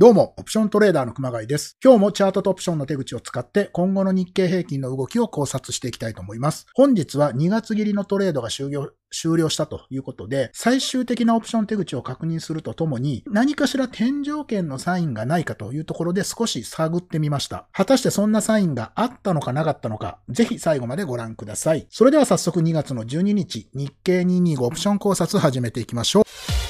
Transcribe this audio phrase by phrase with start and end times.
[0.00, 1.76] どうも、オプショントレーダーの熊谷です。
[1.84, 6.64] 今日もチャートとオプションの手口を使って今後の日経平均の動きを考察していきたいと思います。
[6.72, 17.68] 本日は2月切りのトレードが終了終了したということで、最終的なオプション手口を確認するとともに、何かしら天井圏のサインがないかというところで少し探ってみました。
[17.70, 21.86] 果たしてそんなサインがあったのかなかったのか、ぜひ最後までご覧ください。
[21.90, 26.69] それでは早速2月の12日、日経225オプション考察始めていきましょう。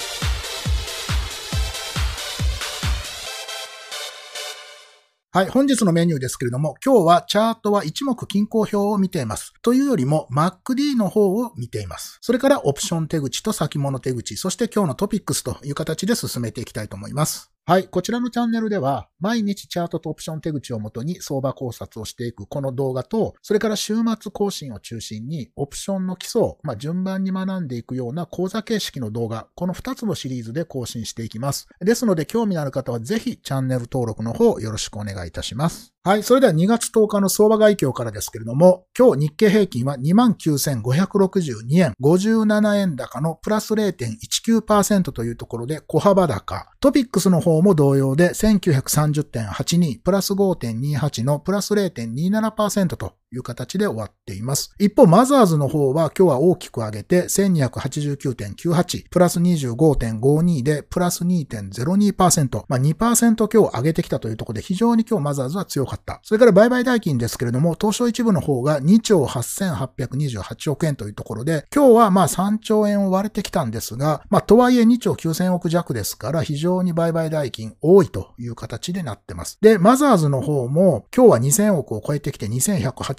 [5.33, 9.53] はい、本日のメニューですけれども、今日はチャートは一目均衡表を見ています。
[9.63, 12.19] というよりも MacD の方を見ています。
[12.21, 17.53] それからオプション手口と先物手口、そして今日のトピックスという形で進めていきたいと思います。
[17.71, 17.87] はい。
[17.87, 31.69] こちらのチャンネルでは、毎日チャートとオプション手口をもとに相場考察をしていくこの動画と、それから週末更新を中心に、オプションの基礎を、まあ、順番に学んでいくような講座形式の動画、この2つのシリーズで更新していきます。
[31.79, 35.95] ですので、興味のある方はぜひチャンネル登録の方よろしくお願いいたします。
[36.03, 36.23] はい。
[36.23, 46.67] それでは2月10日の相場概況からですけれども、今日日経平均は29,562円、57円高のプラス0.19%というところで小幅高。
[46.81, 54.75] トピックスの方も同様で1930.82プラス5.28のプラス0.27%という形で終わっています。
[54.79, 62.65] 一方、マザーズの方は今日は大きく上げて1289.98プラス25.52でプラス2.02%。
[62.69, 66.21] まあ2%今日上げてきたというところで非常に今日マザーズは強かった。
[66.23, 79.59] それから売買代金ですけれども、東証一部の方が2兆8828億円というところで、今日はまあ3兆円を割れてきたんですが、まあとはいえ2兆9000億弱ですから非常に売買代金多いという形でなってます。
[79.61, 82.49] で、マザーズの方も今日は2000億を超えてきて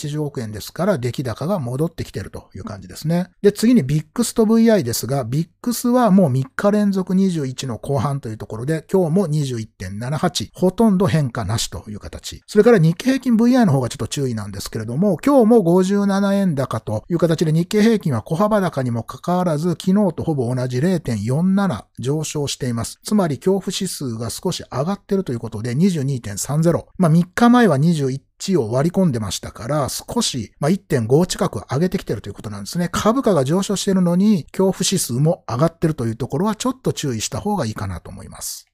[0.07, 3.30] 80億円ですから出来高が戻ってきてるという感じですね。
[3.41, 12.41] で、次にビックスと VI ですが、ビックスはもう3日連続21の後半というところで、今日も21.78、ほとんど変化なしという形。
[12.47, 23.00] それから日経平均 VI の方がちょっと注意なんですけれども、今日も57円高という形で日経平均は小幅高にもかかわらず、昨日とほぼ同じ0.47上昇しています。
[23.03, 26.85] つまり恐怖指数が少し上がってるということで22.30。
[26.97, 28.22] まあ3日前は21
[28.57, 32.90] を割り込んでましたから、少し、まあ、1.5近く上げてきてるということなんですね。
[32.91, 38.66] 株価が上昇しているのに、恐怖指数も上がってるというところはちょっと注意した方がいいかなと思います。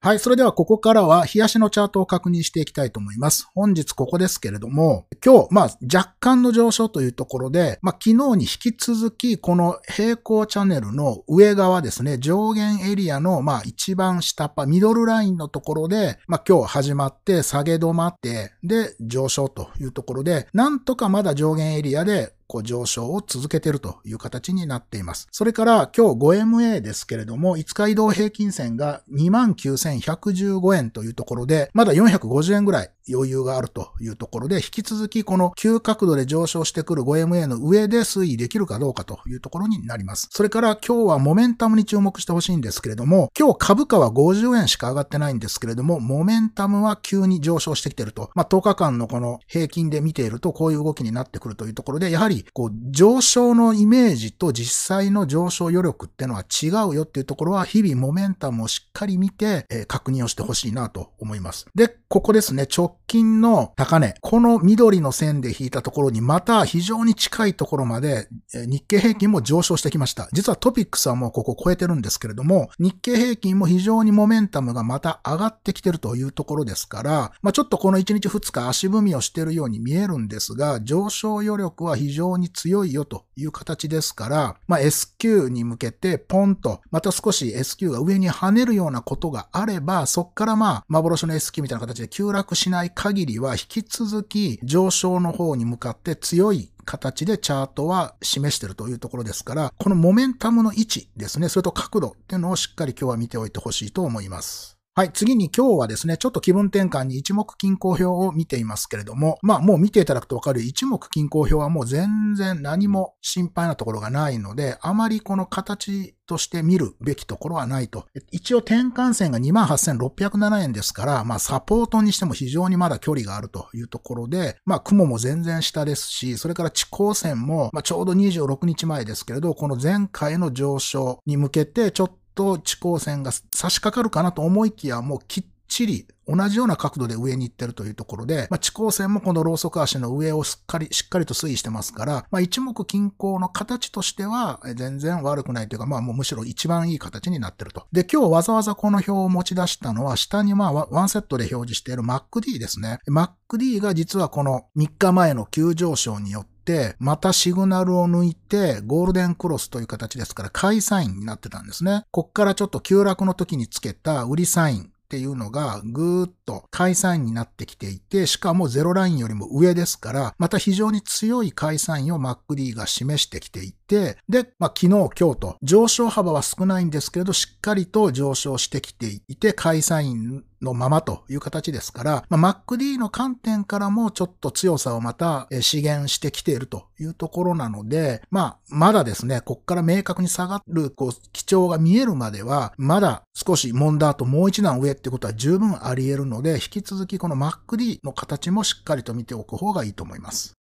[0.00, 0.20] はい。
[0.20, 3.48] それではここからは、冷やしのチャートを確認していきたいと思います。
[3.52, 25.28] 本日ここですけれども、今日、まあ、若干の上昇というところで、まあ、昨日に引き続き、この平行チャンネルの上側ですね、上限エリアの、まあ、一番下っ端、ミドルラインのところで、まあ、今日始まって下げ止まって、で、上昇というところで、なんとかまだ上限エリアでこう上昇を続けているという形になっています。
[25.30, 40.28] それから今日 5MA ですけれども、5日移動平均線が29,115円というところで、まだ450円ぐらい余裕があるというところで、引き続きこの急角度で上昇してくる 5MA の上で推移できるかどうかというところになります。
[40.30, 48.30] それから今日はモメンタムに注目してほしいんですけれども、今日株価は50円しか上がってないんですけれども、モメンタムは急に上昇してきていると。
[48.34, 61.66] まあ、10日間のこの平均で見ているとこういう動きになってくるというところで、やはりこう上昇のイメージと実際の上昇余力っていうのは違うよっていうところは日々モメンタムをしっかり見て、えー、確認をしてほしいなと思います。
[61.74, 70.28] で、ここですね、直近の高値、この緑の線で引いたところにまた非常に近いところまでえ日経平均も上昇してきました。
[70.32, 104.77] 実はトピックスはもうここ超えてるんですけれども、日経平均も非常にモメンタムがまた上がってきてるというところですから、まあ、ちょっとこの1日2日足踏みをしているように見えるんですが、上昇余力は非常常に強いよという形ですから、まあ、S q に向けてポンと、また少し S q が上に跳ねるようなことがあれば、そっからまあ、幻の S q みたいな形で急落しない限りは引き続き上昇の方に向かって強い形でチャートは示しているというところですから、このモメンタムの位置ですね、それと角度っていうのをしっかり今日は見ておいてほしいと思います。
[104.98, 105.12] はい。
[105.12, 118.06] 次に今日はですね、ちょっと気分転換に一目均衡表を見ていますけれども、まあもう見ていただくとわかる一目均衡表はもう全然何も心配なところがないので、あまりこの形として見るべきところはないと。
[118.32, 147.86] 一応転換線が28,607円ですから、まあサポートにしても非常にまだ距離があるというところで、まあ雲も全然下ですし、それから地高線も、まあちょうど26日前ですけれど、この前回の上昇に向けてちょっとと地高線が差し掛かるかなと思いきや、もうきっちり同じような角度で上に行ってるというところで、まあ、地高線もこのローソク足の上をしっかり、しっかりと推移してますから、まあ、一目均衡の形としては全然悪くないというか、まあ、もうむしろ一番いい形になってると。
[147.90, 153.00] で、今日わざわざこの表を持ち出したのは、下にまあ、ワンセットで表示している MacD ですね。
[153.08, 156.57] MacD が実はこの3日前の急上昇によって、
[156.98, 162.04] またシグナルを抜いて、ゴールデンクロスという形ですから、買いサインになってたんですね。
[162.10, 200.57] こっからちょっと急落の時につけた売りサインっていうのがぐーっと解散になってきていて、しかもゼロラインよりも上ですから、また非常に強い解散を MacD が示してきていて、で、まあ、昨日、今日と上昇幅は少ないんですけれど、しっかりと上昇してきていて、解散のままという形ですから、まあ、MacD の観点からもちょっと強さをまた資源してきているというところなので、まあ、まだですね、こっから明確に下がる、こう、基調が見えるまでは、まだ少し揉んだ後もう一段上ってことは十分あり得るので、引き続きこの MacD の形もしっかりと見ておく方がいいと思います。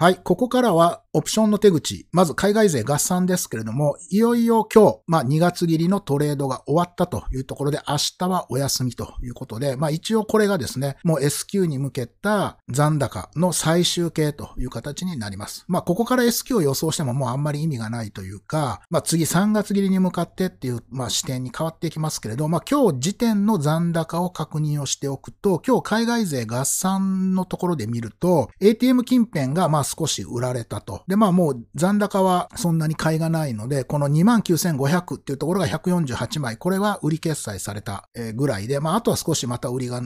[0.00, 2.06] はい、ここからはオプションの手口。
[2.12, 15.64] まず海外税合算ですけれども、いよいよ今日、まあ2月切りのトレードが終わったというところで、明日はお休みということで、まあ一応これがですね、もう S q に向けた残高の最終形という形になります。
[15.66, 31.02] まあここから S q を予想してももうあんまり意味がないというか、まあ次3月切りに向かってっていう、まあ視点に変わっていきますけれど、まあ今日時点の残高を確認をしておくと、今日海外税合算のところで見ると、ATM 近辺がまあ少し売られたと。
[31.08, 40.02] で、まあもう残高はそんなに買いがないので、この29,500っていうところが148枚、これは売り決済されたぐらいで、まああとは少しまた売りが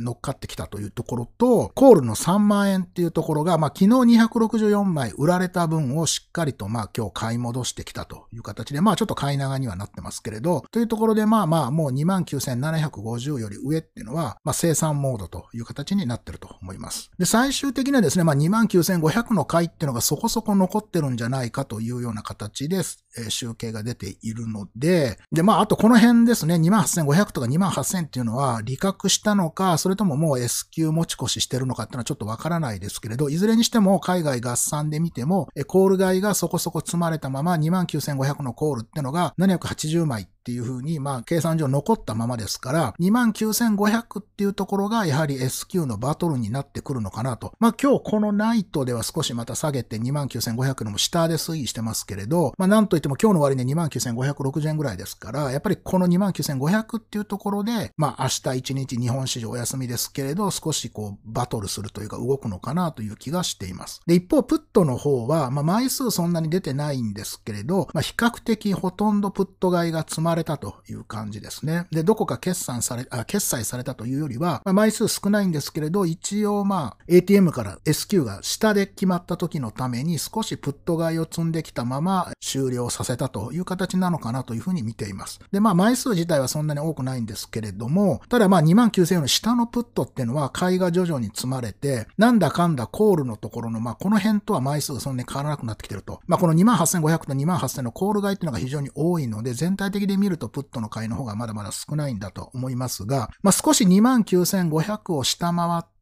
[0.00, 17.10] 乗っかってきたというところと、コールの3万円っていうところが、まあ昨日264枚売られた分をしっかりとまあ今日買い戻してきたという形で、まあちょっと買い長にはなってますけれど、というところでまあまあもう29,750より上っていうのは、まあ生産モードという形になってると思います。
[17.18, 22.82] で、最終的にはですね、まあ29,500の買いっていうのがそこそこ残ってるんじゃないかというような形で、
[23.18, 47.52] え、集計が出ているので、で、まあ、あとこの辺ですね、28,500とか28,000っていうのは、利確したのか、それとももう S q 持ち越ししてるのかっていうのはちょっとわからないですけれど、いずれにしても海外合算で見ても、コール買いがそこそこ積まれたまま29,500のコールっていうのが780枚っていうふうに、まあ、計算上残ったままですから、29,500っていうところが、やはり S q のバトルになってくるのかなと。
[47.58, 64.00] まあ、今日このナイトでは少しまた下げて29,500のも下で推移してますけれど、まあ、なんといっても今日の終わりで29,560円ぐらいですから、やっぱりこの29,500っていうところで、まあ、明日1日日本市場お休みですけれど、少しこう、バトルするというか動くのかなという気がしています。
[64.06, 71.86] で、一方、プットの方は、まあ、枚数そんなに出てないんですけれど、まあ、比較的ほとんどプット買いが積まれれたという感じですね。
[71.90, 85.40] で、どこか決算され、あ、決済されたというよりは、まあ、枚数少ないんですけれど、一応まあ、ATM から SQ が下で決まった時のために少しプット買いを積んできたまま終了させたという形なのかなというふうに見ています。
[85.50, 96.20] で、まあ、枚数自体はそんなに多くないんですけれども、ただまあ、2万9000円の下のプットっていうのは買いが徐々に積まれて、なんだかんだコールのところの、まあ、この辺とは枚数がそんなに変わらなくなってきてると。
[96.26, 105.95] まあ、この2万8500と2万8000のコール買いっていうのが非常に多いので、全体的で見るとプットの買いの方がまだまだ少ないんだと思いますが、まあ、少し29,500を下回って、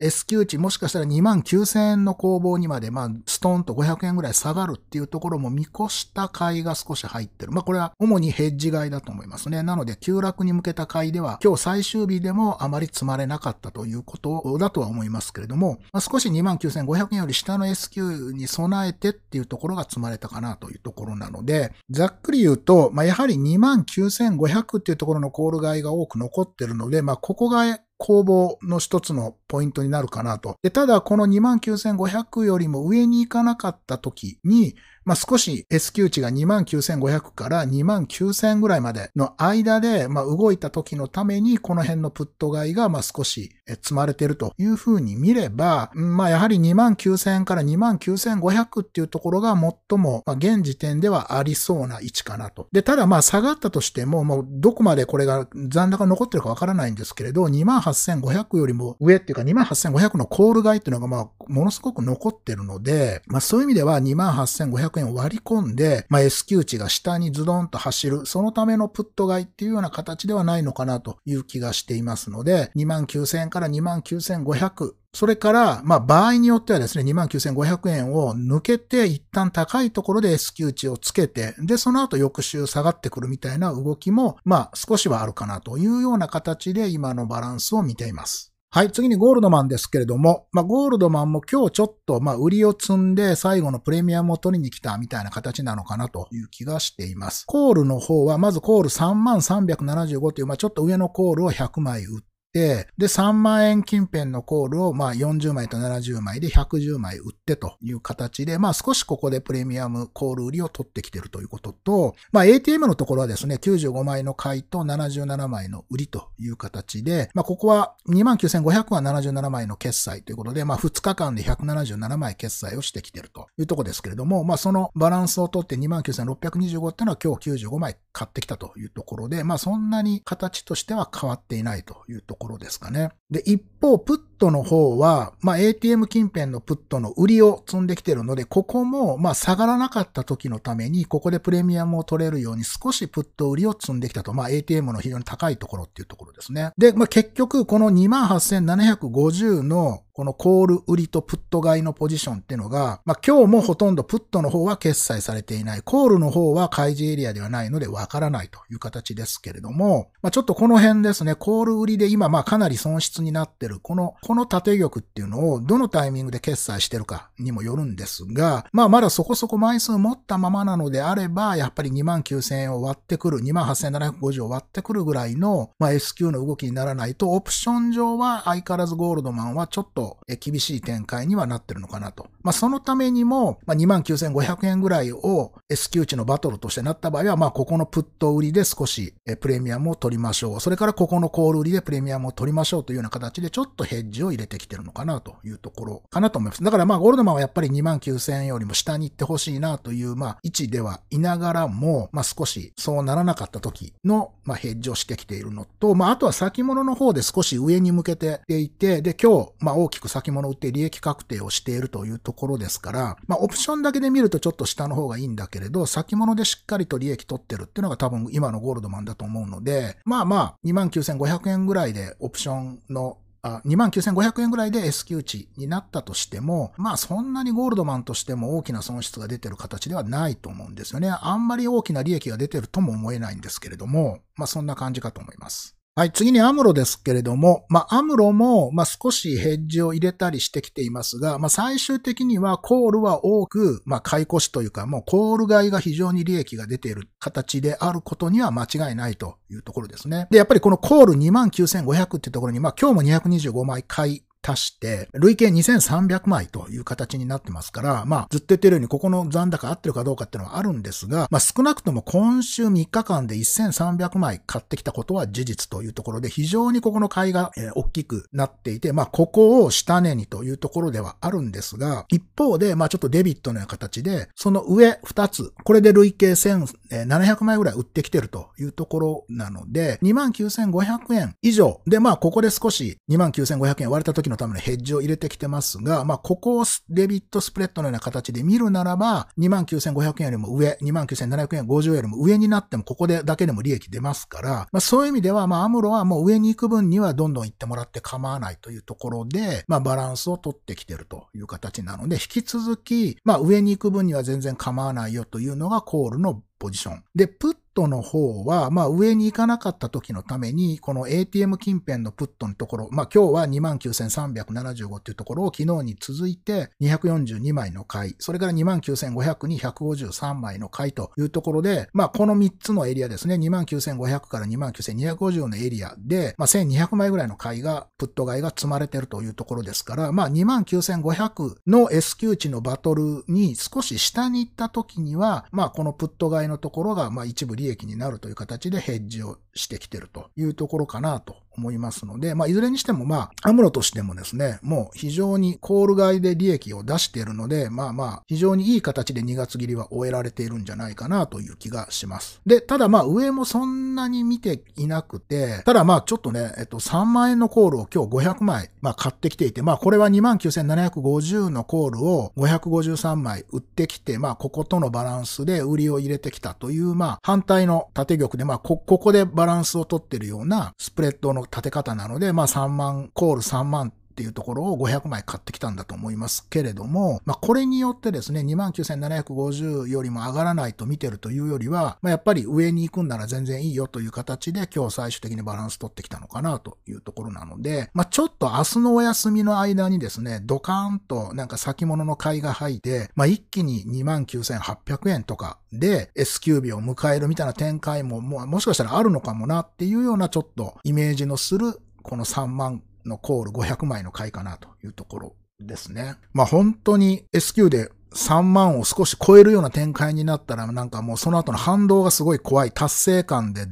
[0.00, 7.52] S q 値もしかしたら2万9000円の攻防にまで、まあ、ストーンと500円ぐらい下がるっていうところも見越した買いが少し入ってる。
[7.52, 9.62] まあ、これは主にヘッジ買いだと思いますね。
[9.62, 30.56] なので、急落に向けた買いでは、今日最終日でもあまり積まれなかったということだとは思いますけれども、まあ、少し2万9500円より下の S q に備えてっていうところが積まれたかなというところなので、ざっくり言うと、まあ、やはり2万9500っていうところのコール買いが多く残ってるので、まあ、ここが攻防の一つのポイントになるかなと。
[30.62, 52.68] で、ただこの29,500よりも上に行かなかった時に、まあ、少し S q 値が29,500から29,000ぐらいまでの間で、まあ、動いた時のために、この辺のプット買いが、まあ、少し積まれてるというふうに見れば、まあ、やはり29,000から29,500っていうところが最も、まあ、現時点ではありそうな位置かなと。
[52.72, 88.53] で、ただまあ、下がったとしても、もうどこまでこれが残高残ってるかわからないんですけれど、28,500よりも上っていうか28,500のコール買いっていうのが、まあ、ものすごく残ってるので、まあ、そういう意味では28,500円を割り込んで、まあ、S q 値が下にズドンと走る、そのためのプット買いっていうような形ではないのかなという気がしていますので、29,000円から29,500それから、まあ場合によってはですね、29,500円を抜けて一旦高いところで S q 値をつけて、で、その後翌週下がってくるみたいな動きも、まあ少しはあるかなというような形で今のバランスを見ています。
[88.74, 97.44] はい、次にゴールドマンですけれども、まあ、ゴールドマンも今日ちょっと、まあ、売りを積んで最後のプレミアムを取りに来たみたいな形なのかなという気がしています。
[97.46, 133.10] コールの方は、まずコール3375という、まあ、ちょっと上のコールを100枚売って、で、3万円近辺のコールをまあ40枚と70枚で110枚売ってという形で、まあ少しここでプレミアムコール売りを取ってきているということと、まあ ATM のところはですね、95枚の買いと77枚の売りという形で、まあここは29,500は77枚の決済ということで、まあ2日間で177枚決済をしてきているというところですけれども、まあそのバランスを取って29,625っていうのは今日95枚買ってきたというところで、まあそんなに形としては変わっていないというところころですかね。
[133.30, 144.34] で、一方、プットの方は、まあ、ATM 近辺のプットの売りを積んできてるので、ここも、まあ、下がらなかった時のために、ここでプレミアムを取れるように少しプット売りを積んできたと。
[144.34, 146.72] まあ、ATM の非常に高いところっていうところですね。
[146.76, 155.82] で、まあ、結局、この28,750のこのコール売りとプット買いのポジションっていうのが、まあ今日もほとんどプットの方は決済されていない。
[155.82, 180.03] コールの方は開示エリアではないのでわからないという形ですけれども、まあちょっとこの辺ですね、コール売りで今まあかなり損失になってる、この、この縦玉っていうのをどのタイミングで決済してるかにもよるんですが、まあまだそこそこ枚数持ったままなのであれば、やっぱり2万9000円を割ってくる、2万8750を割ってくるぐらいの、まあ S q の動きにならないと、オプション上は相変わらずゴールドマンはちょっと
[180.40, 182.26] 厳しい展開にはなってるのかなと。
[182.42, 190.60] まあ、そのためにも、まあ、29,500円ぐらいを S q 値のバトルとしてなった場合は、まあ、ここのプット売りで少しプレミアムを取りましょう。
[190.60, 196.62] それからここのコール売りでプレミアムを取りましょうというような形でちょっとヘッジを入れてきてるのかなというところかなと思います。
[196.62, 231.10] だからまあ、ゴールドマンはやっぱり29,000円よりも下に行ってほしいなという、まあ、位置ではいながらも、まあ、少しそうならなかった時の、まあ、ヘッジをしてきているのと、まあ、あとは先物の方で少し上に向けていて、で、今日、まあ、大ききく先物売って利益確定をしているというところですから、まあ、オプションだけで見るとちょっと下の方がいいんだけれど、先物でしっかりと利益取ってるっていうのが多分今のゴールドマンだと思うので、まあまあ、29,500円ぐらいでオプションの29,500円ぐらいで S q 値になったとしても、まあそんなにゴールドマンとしても大きな損失が出てる形ではないと思うんですよね。
[231.10, 235.76] あんまり大きな利益が出てるとも思えないんですけれども、まあそんな感じかと思います。
[235.96, 250.26] はい、次にアムロですけれども、まあ、アムロも、まあ、少しヘッジを入れたりしてきていますが、まあ、最終的にはコールは多く、まあ、買い越しというか、もうコール買いが非常に利益が出ている形であることには間違いないというところですね。
[250.32, 307.04] で、やっぱりこのコール29,500っていうところに、まあ、今日も225枚買い足して、累計2300枚という形になってますから、まあ、ずっと言ってるように、ここの残高合ってるかどうかっていうのはあるんですが、まあ、少なくとも今週3日間で1300枚買ってきたことは事実というところで、非常にここの買いが、えー、大きくなっていて、まあ、ここを下値にというところではあるんですが、一方で、まあ、ちょっとデビットのような形で、その上2つ、これで累計1700枚ぐらい売ってきてるというところなので、29,500円以上で、まあ、ここで少し29,500円割れた時ののためのヘッジを入れてきてますが、まあ、ここをデビットスプレッドのような形で見るならば、29,500円よりも上、29,700円50円よりも上になっても、ここでだけでも利益出ますから、まあ、そういう意味では、まあ、アムロはもう上に行く分にはどんどん行ってもらって構わないというところで、まあ、バランスを取ってきてるという形なので、引き続き、まあ、上に行く分には全然構わないよというのがコールのポジション。
[307.14, 352.40] で、プットの方は、まあ上に行かなかった時のために、この ATM 近辺のプットのところ、まあ今日は29,375っていうところを昨日に続いて242枚の買い、それから29,500に153枚の買いというところで、まあこの3つのエリアですね、29,500から29,250のエリアで、まあ1,200枚ぐらいの買いが、プット買いが積まれてるというところですから、まあ29,500の S q 値のバトルに少し下に行った時には、まあこのプット買いののところが、まあ一部利益になるという形でヘッジをしてきてるというところかなと思いますので、まあ、いずれにしてもまあ、アムロとしてもですね、もう非常にコール買いで利益を出しているので、まあまあ、非常にいい形で2月切りは終えられているんじゃないかなという気がします。
[352.46, 406.16] で、ただまあ、上もそんなに見ていなくて、ただまあ、ちょっとね、えっと、3万円のコールを今日500枚、まあ、買ってきていて、まあ、これは29,750のコールを553枚売ってきて、まあ、こことのバランスで売りを入れてきたという、まあ、反対の縦玉で、まあ、こ、ここでバランスを取ってるようなスプレッドの立て方なので、まあ3万、コール3万っていうところを500枚買ってきたんだと思いますけれども、まあ、これによってですね、29,750よりも上がらないと見てるというよりは、まあ、やっぱり上に行くんなら全然いいよという形で今日最終的にバランス取ってきたのかなというところなので、まあ、ちょっと明日のお休みの間にですね、ドカーンとなんか先物の買いが入って、まあ、一気に29,800円とかで S q 日を迎えるみたいな展開もももしかしたらあるのかもなっていうようなちょっとイメージのするこの3万のコール500枚の回かなというところですね。
[406.32, 413.66] まあ本当に S q で3万を少し超えるような展開になったらなんかもうその後の反動がすごい怖い達成感で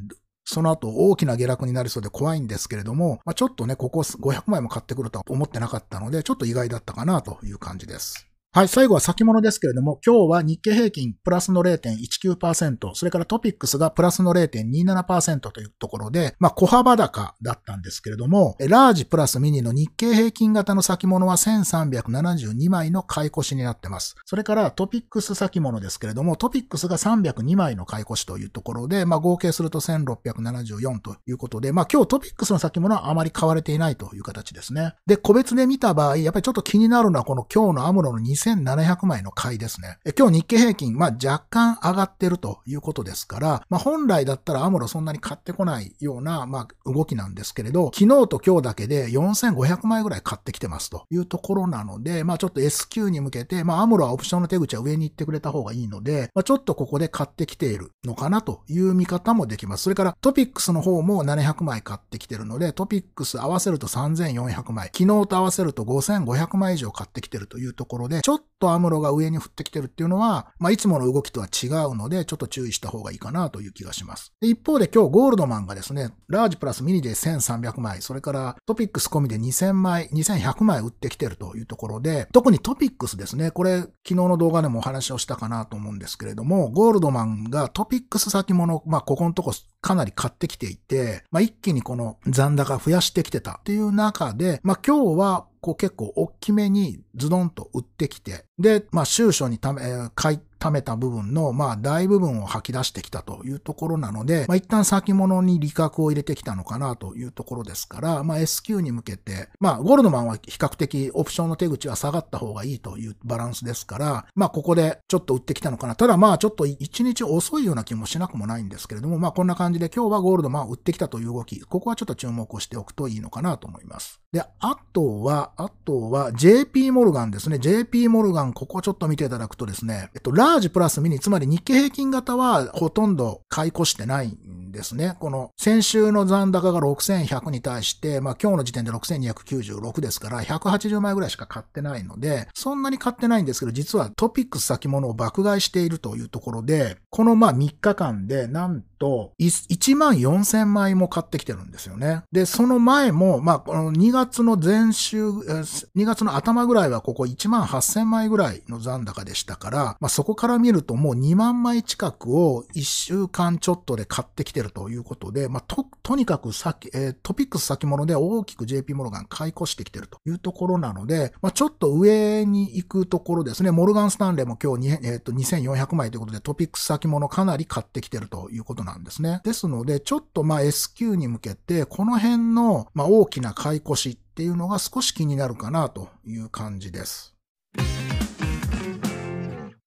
[0.45, 8.29] その後大きな下落になりそうで怖いんですけれども、まあ、ちょっとね、ここ500枚も買ってくるとは思ってなかったので、ちょっと意外だったかなという感じです。
[8.55, 24.17] はい、最後は先物ですけれども、今日は日経平均プラスの0.19%、それからトピックスがプラスの0.27%というところで、まあ小幅高だったんですけれども、ラージプラスミニの日経平均型の先物は1372枚の買い越しになってます。
[24.27, 34.93] それからトピックス先物ですけれども、トピックスが302枚の買い越しというところで、まあ合計すると1674ということで、まあ今日トピックスの先物はあまり買われていないという形ですね。
[35.07, 39.99] で、個別で見た場合、やっぱりちょっと気になるのはこの今日のアムロの2700枚の買いですね。
[40.19, 59.85] 今日日経平均、まあ若干上がってるということですから、まあ本来だったらアムロそんなに買ってこないような、まあ動きなんですけれど、昨日と今日だけで4500枚ぐらい買ってきてますというところなので、まあちょっと S q に向けて、まあアムロはオプションの手口は上に行ってくれた方がいいので、まあちょっとここで買ってきているのかなという見方もできます。
[59.85, 74.33] それからトピックスの方も700枚買ってきてるので、トピックス合わせると3400枚、昨日と合わせると5500枚以上買ってきてるというところで、ちょっとアムロが上に降ってきてるっていうのは、まあ、いつもの動きとは違うので、ちょっと注意した方がいいかなという気がします。
[74.41, 99.83] で一方で今日ゴールドマンがですね、ラージプラスミニで1300枚、それからトピックス込みで2000枚、2100枚売ってきてるというところで、特にトピックスですね、これ昨日の動画でもお話をしたかなと思うんですけれども、ゴールドマンがトピックス先物、まあ、ここのとこかなり買ってきていて、まあ、一気にこの残高増やしてきてたっていう中で、まあ、今日はこう結構大きめにズドンと売ってきて、で、まあ、収書にため、
[100.15, 115.97] 買い、貯めた部分の、まあ、大部分を吐き出してきたというところなので、まあ、一旦先物に利確を入れてきたのかなというところですから、まあ、S q に向けて、まあ、ゴールドマンは比較的オプションの手口は下がった方がいいというバランスですから、まあ、ここでちょっと売ってきたのかな。
[115.97, 124.22] ただまあ、ちょっと一日遅いような気もしなくもないんですけれども、まあ、こんな感じで今日はゴールドマンを売ってきたという動き、ここはちょっと注目をしておくといいのかなと思います。
[124.33, 127.59] で、あとは、あとは JP モルガンですね。
[127.59, 135.19] JP モルガン、ここちょっと見ていただくとですね、えっと、ラージプラスミニ、つまり日経平均型はほとんど買い越してないんですね。
[135.21, 152.23] この先週の残高が6100に対して、まあ今日の時点で6296ですから、180枚ぐらいしか買ってないので、そんなに買ってないんですけど、実はトピックス先物を爆買いしているというところで、このまあ3日間でなんと1万4千枚も買ってきてるんですよね。
[152.31, 179.41] で、その前も、まあこの2月の前週、2月の頭ぐらいはここ1万8000枚ぐらいの残高でしたから、まあそこから見るともう2万枚近くを1週間ちょっとで買ってきてるということで、まあと、とにかくさっき、えー、トピックス先物で大きく JP モルガン買い越してきてるというところなので、まあちょっと上に行くところですね、モルガンスタンレーも今日に、えー、と2400枚ということでトピックス先物かなり買ってきてるということなんですなんですね。
[179.43, 187.35] ですので、ちょっとまあ S q に向けて、この辺のま大きな買い越しっていうのが少し気になるかなという感じです。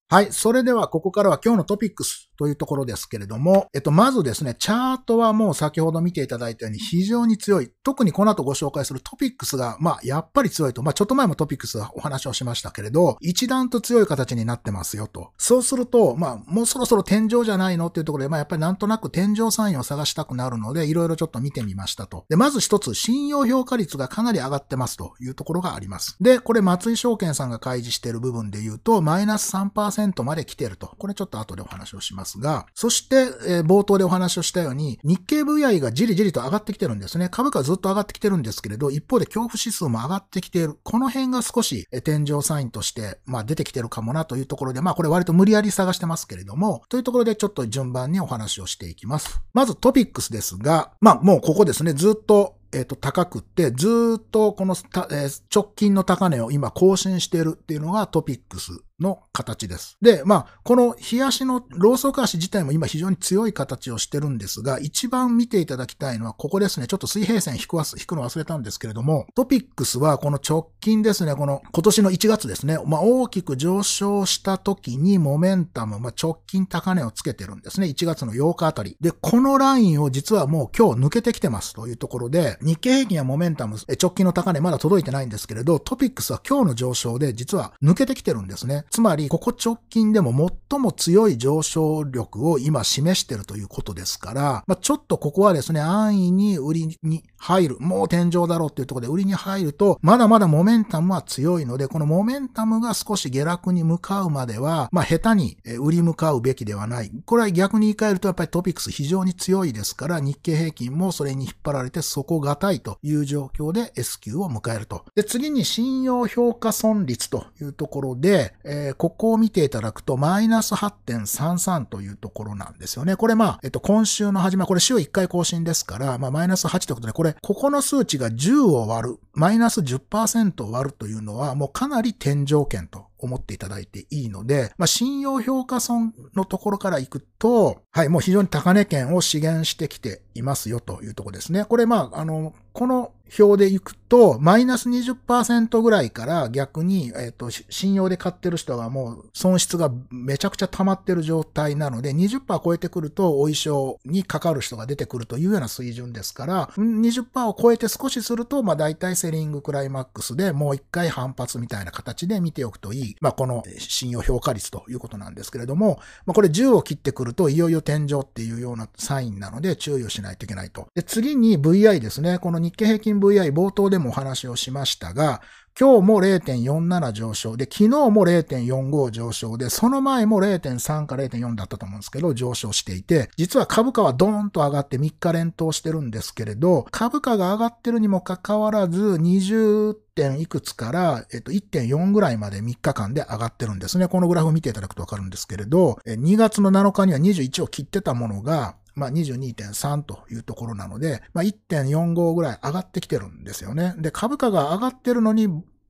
[0.09, 0.31] はい。
[0.31, 7.71] それでは、ここからは今日のトピックスというところですけれども、えっと、まずですね、チャートはもう先ほど見ていただいたように非常に強い。
[7.83, 10.83] 特にこの後ご紹介するトピックスが、まあ、やっぱり強いと。
[10.83, 15.31] まあ、ちょっと前もトピックスはお話をしましたけれど、一段と強い形になってますよと。
[15.37, 22.25] そうすると、まあ、もうそろそろ天井じゃないのっていうところで、まあ、やっぱりなんとなく天井サインを探したくなるので、いろいろちょっと見てみましたと。
[22.29, 26.17] で、まず一つ、信用評価率がかなり上がってますというところがあります。
[26.21, 30.87] で、これ松井証券さんが開示している部分で言うと、マイナス3%まで来てると。
[30.97, 33.15] これちょっと後でお話をしますが、そして、
[33.47, 37.29] えー、冒頭でお話をしたように、日経 VI がじりじりと上がってきてるんですね。
[37.29, 40.77] 株価ずっと上がってきてるんですけれど、一方で恐怖指数も上がってきている。
[40.83, 49.41] この辺が少し、えー、天井サインとして、まあ出てきてるかもなというところで、まあこれ割と無理やり探してますけれども、というところでちょっと順番にお話をしていきます。
[49.53, 59.97] まずトピックスですが、まあもうここですね、ずっとえっ、と、高くって、ずっとこの、えー、直近の高値を今更新しているっていうのがトピックスの形です。
[60.01, 66.87] で、まあ、この冷やしのローソク足自体も今非常に強い形をしてるんですが、一番見ていただきたいのはここですね。
[66.87, 77.87] ちょっと水平線引く引くの忘れたんですけれども、トピックスはこの直近ですね、この今年の1月ですね、まあ、大きく上昇した時にモメンタム、まあ、直近高値をつけてるんですね。
[77.87, 78.95] 1月の8日あたり。
[79.01, 88.85] で、このラインを実はもう今日抜けてきてますというところで、日経平均やモメンタム、直近の高値まだ届いてないんですけれど、トピックスは今日の上昇で実は抜けてきてるんですね。
[88.89, 90.31] つまり、ここ直近でも
[90.69, 107.11] 最も強い上昇力を今示してるということですから、まあ、ちょっとここはですね、安易に売りに入る、もう天井だろうっていうところで売りに入ると、まだまだモメンタムは強いので、このモメンタムが少し下落に向かうまでは、まあ、下手に売り向かうべきではない。
[107.25, 115.05] これは逆に言い換えると、やっぱりトピックス非常に強いですから、日経平均もそれに引っ張られて底堅いという状況で S q を迎えると。
[115.15, 123.15] で、次に信用評価損率というところで、えー、ここを見ていただくと、マイナス8.33というところなんですよね。
[123.15, 141.65] これまあ、えっと、今週の始め、これ週1回更新ですから、まあ、マイナス8ということで、これ、ここの数値が10を割る、マイナス10%を割るというのは、もうかなり天井圏と思っていただいていいので、まあ、信用評価損のところから行くと、はい、もう非常に高値圏を資源してきていますよというところですね。
[141.65, 170.87] これまあ、あの、この表でいくと、マイナス20%ぐらいから逆に、えっ、ー、と、信用で買ってる人がもう損失がめちゃくちゃ溜まってる状態なので、20%超えてくると、お衣装にかかる人が出てくるというような水準ですから、20%を超えて少しすると、まあ大体セリングクライマックスでもう一回反発みたいな形で見ておくといい、まあこの信用評価率ということなんですけれども、まあこれ10を切ってくると、いよいよ天井っていうようなサインなので注意をしないといけないと。
[170.93, 172.37] で、次に VI ですね。
[172.37, 175.41] この日経平均 VI 冒頭でもお話をしましたが、
[175.77, 194.07] 今日も0.47上昇で、昨日も0.45上昇で、その前も0.3か0.4だったと思うんですけど、上昇していて、実は株価はドーンと上がって3日連投してるんですけれど、株価が上がってるにもかかわらず、20点いくつから、えっと、1.4ぐらいまで3日間で上がってるんですね。
[194.07, 203.93] このグラフを見ていただくとわかるんですけれど、2月の7日には21を切ってたものが、まあ、22.3というところなので、まあ、1.45ぐらい上がってきてるんですよね。
[203.97, 205.47] で、株価が上がってるのに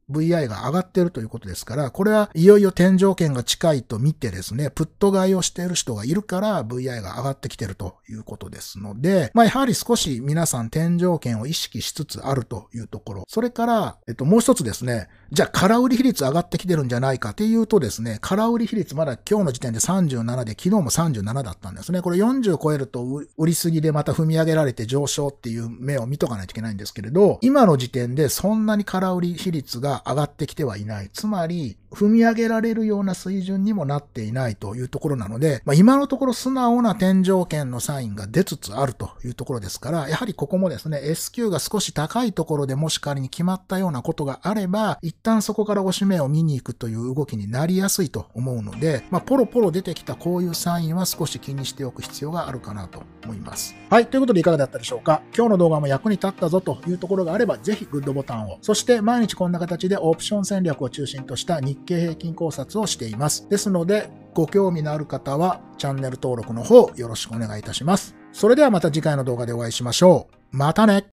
[0.09, 13.23] VI が上がってるということですから、これはいよいよ天井圏が近いと見てですね、プット買いをしている人がいるから VI が上がってきてるということですので、まあやはり少し皆さん天井圏を意識しつつあるというところ。
[13.27, 22.01] それから、えっともう一つですね、じゃあ空売り比率上がってきてるんじゃないかっていうとですね、空売り比率まだ今日の時点で37で昨日も37だったんですね。
[22.01, 23.03] これ40超えると
[23.37, 31.09] 売りすぎでまた踏み上げられて上昇っていう目を見とかないといけないんですけれど、今の時点でそんなに空売り比率が上がってきてはいない。
[31.11, 53.73] つまり、踏み上げられるような水準にもなっていないというところなので、まあ、今のところ素直な天井圏のサインが出つつあるというところですから、やはりここもですね、S q が少し高いところでもし仮に決まったようなことがあれば、一旦そこから押し目を見に行くという動きになりやすいと思うので、まあ、ポロポロ出てきたこういうサインは少し気にしておく必要があるかなと思います。
[53.89, 55.21] はい、ということでいかがだったでしょうか？
[55.35, 58.57] 今日の動画も役に立ったぞというところがあれば、ぜひグッドボタンを。
[58.61, 63.47] そして毎日こんな形でオプション戦略を中心とした日経平均考察をしています。
[63.49, 68.15] ですので、ご興味のある方はチャンネル登録の方よろしくお願いいたします。
[68.33, 70.57] それではまた次回の動画でお会いしましょう。
[70.57, 71.01] またね